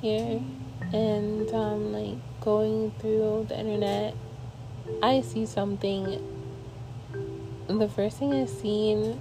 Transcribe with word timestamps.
here 0.00 0.40
and 0.92 1.48
um, 1.52 1.92
like 1.92 2.16
going 2.40 2.90
through 2.98 3.46
the 3.48 3.58
internet, 3.58 4.14
I 5.02 5.20
see 5.20 5.46
something. 5.46 6.20
The 7.68 7.88
first 7.88 8.18
thing 8.18 8.32
I 8.32 8.46
seen 8.46 9.20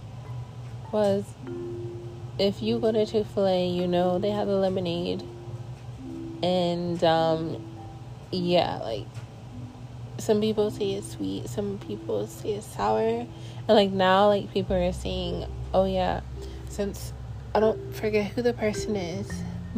was 0.91 1.26
if 2.40 2.62
you 2.62 2.80
go 2.80 2.91
to 2.91 3.05
Chick 3.05 3.27
fil 3.27 3.48
A, 3.48 3.68
you 3.68 3.88
know 3.88 4.20
they 4.20 4.32
have 4.32 4.48
the 4.48 4.55
lemonade. 4.55 5.23
And 6.41 7.04
um, 7.04 7.64
yeah, 8.32 8.78
like 8.78 9.05
some 10.17 10.39
people 10.41 10.72
say 10.72 10.94
it's 10.94 11.12
sweet, 11.12 11.50
some 11.50 11.78
people 11.80 12.25
say 12.28 12.53
it's 12.53 12.66
sour. 12.67 13.00
And 13.00 13.28
like 13.67 13.91
now, 13.91 14.28
like 14.28 14.52
people 14.53 14.75
are 14.75 14.94
saying, 14.94 15.45
oh 15.73 15.86
yeah, 15.86 16.22
since 16.70 17.14
I 17.53 17.59
don't 17.59 17.94
forget 17.94 18.31
who 18.31 18.41
the 18.41 18.53
person 18.53 18.95
is, 18.95 19.30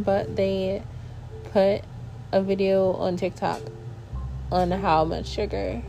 but 0.03 0.35
they 0.35 0.83
put 1.51 1.81
a 2.31 2.41
video 2.41 2.93
on 2.93 3.17
TikTok 3.17 3.61
on 4.51 4.71
how 4.71 5.05
much 5.05 5.27
sugar 5.27 5.81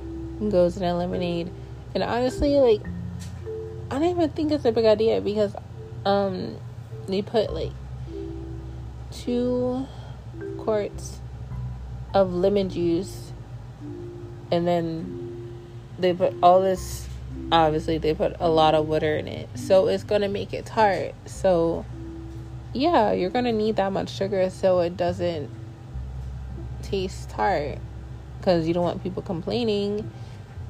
goes 0.48 0.76
in 0.76 0.82
a 0.82 0.96
lemonade. 0.96 1.50
And 1.94 2.02
honestly, 2.02 2.56
like, 2.56 2.82
I 3.90 3.98
don't 3.98 4.04
even 4.04 4.30
think 4.30 4.52
it's 4.52 4.64
a 4.64 4.72
big 4.72 4.84
idea 4.84 5.20
because 5.20 5.54
um 6.06 6.56
they 7.06 7.22
put 7.22 7.52
like 7.52 7.72
two 9.10 9.86
quarts 10.58 11.18
of 12.14 12.32
lemon 12.32 12.70
juice 12.70 13.32
and 14.50 14.66
then 14.66 15.56
they 15.98 16.14
put 16.14 16.34
all 16.42 16.60
this 16.60 17.08
obviously 17.52 17.98
they 17.98 18.14
put 18.14 18.34
a 18.40 18.48
lot 18.48 18.74
of 18.74 18.88
water 18.88 19.16
in 19.16 19.26
it 19.28 19.48
so 19.54 19.88
it's 19.88 20.04
going 20.04 20.20
to 20.20 20.28
make 20.28 20.52
it 20.52 20.64
tart 20.66 21.14
so 21.26 21.84
yeah 22.72 23.12
you're 23.12 23.30
going 23.30 23.44
to 23.44 23.52
need 23.52 23.76
that 23.76 23.92
much 23.92 24.10
sugar 24.10 24.48
so 24.50 24.80
it 24.80 24.96
doesn't 24.96 25.50
taste 26.82 27.30
tart 27.30 27.78
because 28.38 28.66
you 28.66 28.74
don't 28.74 28.84
want 28.84 29.02
people 29.02 29.22
complaining. 29.22 30.10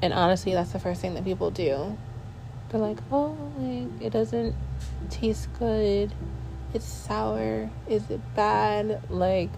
And 0.02 0.12
honestly 0.12 0.52
that's 0.52 0.72
the 0.72 0.78
first 0.78 1.00
thing 1.00 1.14
that 1.14 1.24
people 1.24 1.50
do. 1.50 1.96
They're 2.68 2.80
like 2.80 2.98
oh 3.10 3.36
like 3.58 3.88
it 4.02 4.10
doesn't 4.10 4.54
taste 5.08 5.48
good. 5.58 6.12
It's 6.74 6.86
sour. 6.86 7.70
Is 7.88 8.10
it 8.10 8.20
bad? 8.34 9.02
Like 9.10 9.50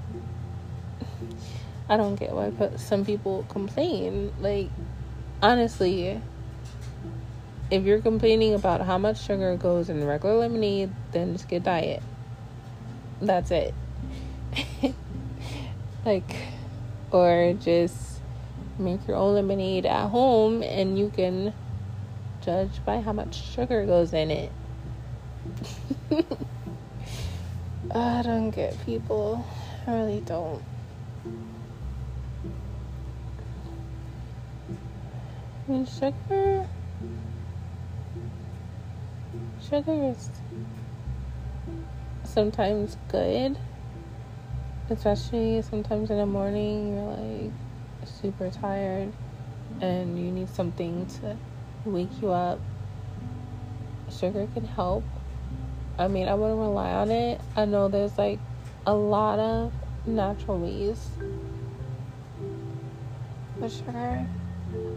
i 1.89 1.97
don't 1.97 2.15
get 2.17 2.33
why 2.33 2.53
some 2.77 3.05
people 3.05 3.45
complain. 3.49 4.33
Like 4.41 4.69
honestly 5.43 6.21
if 7.71 7.85
you're 7.85 8.01
complaining 8.01 8.53
about 8.53 8.83
how 8.83 8.99
much 8.99 9.25
sugar 9.25 9.57
goes 9.57 9.89
in 9.89 10.05
regular 10.05 10.37
lemonade 10.37 10.91
then 11.13 11.33
just 11.33 11.49
get 11.49 11.63
diet 11.63 12.03
that's 13.23 13.51
it 13.51 13.75
like 16.05 16.35
or 17.11 17.55
just 17.59 18.21
make 18.79 19.07
your 19.07 19.17
own 19.17 19.35
lemonade 19.35 19.87
at 19.87 20.09
home 20.09 20.63
and 20.63 20.99
you 20.99 21.11
can 21.11 21.55
judge 22.41 22.85
by 22.85 23.01
how 23.01 23.13
much 23.13 23.35
sugar 23.35 23.87
goes 23.87 24.13
in 24.13 24.31
it 24.31 24.53
ah, 27.95 28.19
I 28.19 28.23
don't 28.23 28.51
get 28.51 28.79
people. 28.85 29.45
I 29.87 29.93
really 29.93 30.21
don't. 30.21 30.63
Sugar. 35.89 36.67
Sugar 39.61 39.93
is 40.11 40.29
sometimes 42.25 42.97
good, 43.09 43.57
especially 44.91 45.63
sometimes 45.63 46.11
in 46.11 46.19
the 46.19 46.27
morning 46.27 46.95
you're 46.95 47.17
like 47.17 47.53
super 48.05 48.51
tired 48.51 49.13
and 49.81 50.19
you 50.19 50.31
need 50.31 50.49
something 50.49 51.07
to 51.07 51.37
wake 51.85 52.21
you 52.21 52.31
up. 52.31 52.61
Sugar 54.11 54.47
can 54.55 54.67
help 54.67 55.05
I 55.99 56.09
mean, 56.09 56.27
I 56.27 56.35
wouldn't 56.35 56.59
rely 56.59 56.91
on 56.93 57.11
it. 57.11 57.41
I 57.55 57.65
know 57.65 57.89
there's 57.89 58.17
like 58.17 58.39
a 58.87 58.95
lot 58.95 59.39
of 59.39 59.73
natural 60.07 60.59
ways 60.59 61.11
for 63.59 63.69
sugar, 63.69 64.27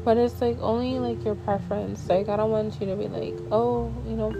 but 0.04 0.18
it's 0.18 0.42
like 0.42 0.58
only 0.62 1.00
like 1.00 1.26
your 1.26 1.36
preference. 1.36 2.08
Like, 2.10 2.30
I 2.30 2.38
don't 2.38 2.50
want 2.50 2.80
you 2.80 2.88
to 2.88 2.96
be 2.96 3.08
like, 3.08 3.36
oh, 3.52 3.94
you 4.06 4.16
know, 4.16 4.36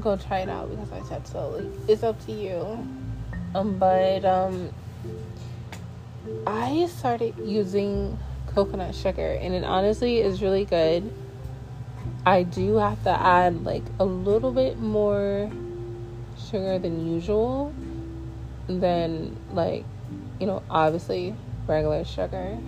go 0.00 0.16
try 0.16 0.40
it 0.40 0.48
out 0.48 0.70
because 0.70 0.92
I 0.92 1.02
said 1.02 1.26
so. 1.26 1.50
Like, 1.50 1.66
it's 1.88 2.02
up 2.02 2.24
to 2.26 2.32
you. 2.32 2.86
Um, 3.54 3.78
but 3.78 4.24
um, 4.24 4.70
I 6.46 6.86
started 6.86 7.34
using 7.38 8.18
coconut 8.46 8.94
sugar, 8.94 9.38
and 9.40 9.54
it 9.54 9.64
honestly 9.64 10.18
is 10.18 10.42
really 10.42 10.64
good. 10.64 11.10
I 12.24 12.42
do 12.42 12.76
have 12.76 13.02
to 13.04 13.10
add 13.10 13.64
like 13.64 13.84
a 13.98 14.04
little 14.04 14.52
bit 14.52 14.78
more 14.78 15.50
sugar 16.38 16.78
than 16.78 17.12
usual 17.12 17.72
than 18.66 19.36
like 19.52 19.84
you 20.38 20.46
know 20.46 20.62
obviously 20.70 21.34
regular 21.66 22.04
sugar 22.04 22.58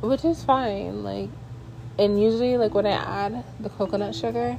which 0.00 0.24
is 0.24 0.44
fine 0.44 1.02
like 1.02 1.30
and 1.98 2.20
usually 2.20 2.56
like 2.56 2.74
when 2.74 2.86
i 2.86 2.90
add 2.90 3.44
the 3.60 3.68
coconut 3.70 4.14
sugar 4.14 4.58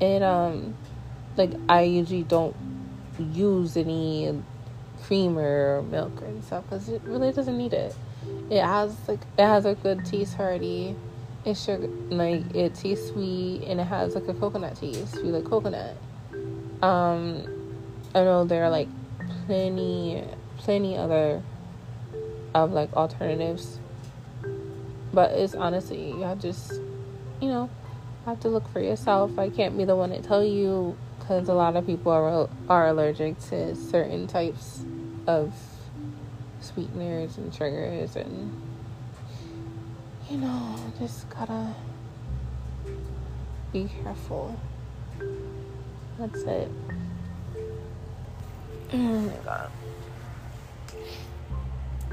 it 0.00 0.22
um 0.22 0.74
like 1.36 1.52
i 1.68 1.82
usually 1.82 2.22
don't 2.24 2.56
use 3.18 3.76
any 3.76 4.42
creamer 5.02 5.78
or 5.78 5.82
milk 5.82 6.20
and 6.22 6.44
stuff 6.44 6.64
because 6.64 6.88
it 6.88 7.02
really 7.04 7.32
doesn't 7.32 7.58
need 7.58 7.72
it. 7.72 7.94
It 8.50 8.62
has 8.62 8.96
like 9.08 9.20
it 9.36 9.44
has 9.44 9.64
a 9.64 9.74
good 9.74 10.04
taste 10.04 10.38
already 10.38 10.96
it's 11.44 11.64
sugar 11.64 11.88
like 12.10 12.54
it 12.54 12.74
tastes 12.74 13.08
sweet 13.08 13.64
and 13.66 13.80
it 13.80 13.84
has 13.84 14.14
like 14.14 14.28
a 14.28 14.34
coconut 14.34 14.76
taste. 14.76 15.16
You 15.16 15.24
like 15.24 15.44
coconut. 15.44 15.96
Um, 16.82 17.44
I 18.14 18.22
know 18.22 18.44
there 18.44 18.64
are 18.64 18.70
like 18.70 18.88
plenty, 19.46 20.24
plenty 20.58 20.96
other 20.96 21.42
of 22.54 22.72
like 22.72 22.92
alternatives, 22.94 23.80
but 25.12 25.32
it's 25.32 25.54
honestly 25.54 26.20
have 26.22 26.40
just, 26.40 26.72
you 27.40 27.48
know, 27.48 27.70
have 28.24 28.40
to 28.40 28.48
look 28.48 28.68
for 28.72 28.80
yourself. 28.80 29.38
I 29.38 29.50
can't 29.50 29.76
be 29.76 29.84
the 29.84 29.96
one 29.96 30.10
to 30.10 30.22
tell 30.22 30.44
you 30.44 30.96
because 31.18 31.48
a 31.48 31.54
lot 31.54 31.76
of 31.76 31.86
people 31.86 32.12
are 32.12 32.48
are 32.68 32.88
allergic 32.88 33.38
to 33.50 33.74
certain 33.74 34.26
types 34.26 34.84
of 35.26 35.54
sweeteners 36.60 37.36
and 37.38 37.52
sugars 37.52 38.14
and 38.14 38.62
you 40.30 40.36
know 40.38 40.76
just 40.98 41.28
gotta 41.28 41.74
be 43.72 43.88
careful 44.02 44.56
that's 46.18 46.42
it. 46.42 46.70
Oh 48.92 48.96
my 48.96 49.32
god. 49.44 49.70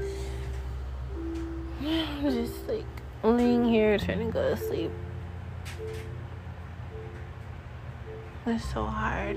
I'm 1.80 2.22
just 2.30 2.66
like 2.66 2.84
laying 3.22 3.64
here 3.66 3.98
trying 3.98 4.26
to 4.26 4.32
go 4.32 4.54
to 4.54 4.56
sleep. 4.56 4.90
It's 8.46 8.72
so 8.72 8.86
hard. 8.86 9.36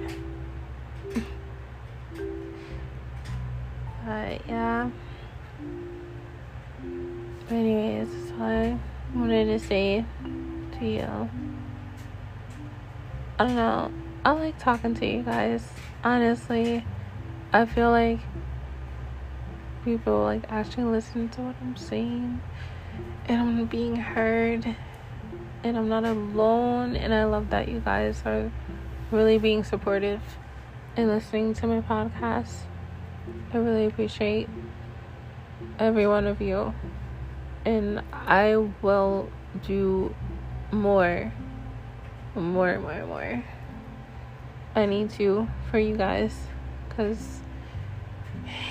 but 4.05 4.47
yeah. 4.47 4.89
But 7.47 7.53
anyways, 7.53 8.07
that's 8.09 8.31
all 8.39 8.45
I 8.45 8.77
wanted 9.13 9.45
to 9.45 9.59
say 9.59 10.05
to 10.79 10.85
you. 10.85 11.29
I 13.39 13.45
don't 13.45 13.55
know. 13.55 13.91
I 14.23 14.31
like 14.31 14.57
talking 14.57 14.95
to 14.95 15.05
you 15.05 15.21
guys. 15.23 15.67
Honestly, 16.03 16.85
I 17.51 17.65
feel 17.65 17.91
like 17.91 18.19
people 19.83 20.23
like 20.23 20.45
actually 20.49 20.85
listen 20.85 21.27
to 21.27 21.41
what 21.41 21.55
I'm 21.61 21.75
saying 21.75 22.41
and 23.25 23.41
I'm 23.41 23.65
being 23.65 23.97
heard 23.97 24.75
and 25.63 25.77
I'm 25.77 25.89
not 25.89 26.05
alone 26.05 26.95
and 26.95 27.13
I 27.13 27.25
love 27.25 27.49
that 27.49 27.67
you 27.67 27.79
guys 27.81 28.21
are 28.25 28.49
really 29.13 29.37
being 29.37 29.63
supportive 29.63 30.21
and 30.97 31.07
listening 31.07 31.53
to 31.53 31.67
my 31.67 31.81
podcast. 31.81 32.61
I 33.53 33.57
really 33.57 33.85
appreciate 33.85 34.49
every 35.77 36.07
one 36.07 36.25
of 36.25 36.41
you 36.41 36.73
and 37.63 38.01
I 38.11 38.55
will 38.81 39.29
do 39.65 40.13
more 40.71 41.31
more 42.35 42.79
more 42.79 43.05
more 43.05 43.43
I 44.75 44.87
need 44.87 45.11
to 45.11 45.47
for 45.69 45.77
you 45.77 45.95
guys 45.95 46.47
because 46.89 47.41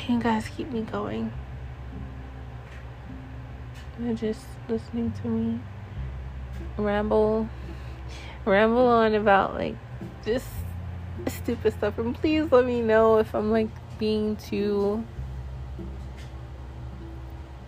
you 0.09 0.19
guys 0.19 0.49
keep 0.49 0.73
me 0.73 0.83
going. 0.83 1.33
And 3.99 4.19
just 4.19 4.44
listening 4.69 5.12
to 5.23 5.29
me 5.29 5.61
ramble, 6.77 7.49
ramble 8.44 8.87
on 8.87 9.15
about 9.15 9.55
like 9.55 9.77
just 10.24 10.46
stupid 11.26 11.72
stuff. 11.74 11.98
And 11.98 12.14
please 12.14 12.50
let 12.50 12.64
me 12.64 12.80
know 12.80 13.19
if 13.19 13.34
I'm 13.34 13.50
like 13.50 13.69
being 13.98 14.36
too 14.36 15.04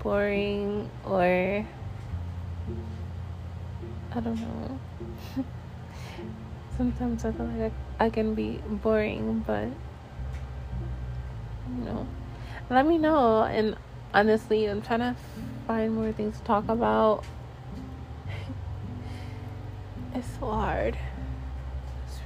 boring 0.03 0.91
or 1.05 1.67
I 4.13 4.21
don't 4.21 4.41
know. 4.41 4.79
Sometimes 6.77 7.25
I 7.25 7.33
feel 7.33 7.47
like 7.47 7.73
I, 7.99 8.07
I 8.07 8.11
can 8.11 8.35
be 8.35 8.61
boring, 8.67 9.43
but 9.47 9.69
you 11.69 11.85
know, 11.85 12.07
let 12.71 12.87
me 12.87 12.99
know. 12.99 13.45
And 13.45 13.77
honestly, 14.13 14.67
I'm 14.67 14.83
trying 14.83 15.01
to 15.01 15.17
find 15.67 15.95
more 15.95 16.13
things 16.13 16.39
to 16.39 16.45
talk 16.45 16.69
about. 16.69 17.25
it's 20.15 20.29
so 20.39 20.51
hard. 20.51 20.97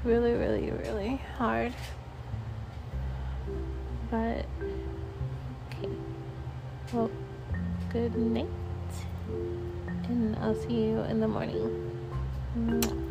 Really, 0.04 0.32
really, 0.32 0.70
really 0.70 1.20
hard. 1.36 1.74
But 4.10 4.46
okay. 5.66 5.88
Well, 6.92 7.10
good 7.92 8.16
night. 8.16 8.46
And 10.08 10.36
I'll 10.36 10.54
see 10.54 10.72
you 10.72 11.00
in 11.00 11.20
the 11.20 11.28
morning. 11.28 13.04